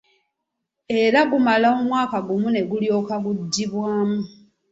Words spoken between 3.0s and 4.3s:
guddibwamu.